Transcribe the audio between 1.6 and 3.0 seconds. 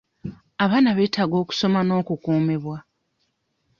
n'okukuumibwa.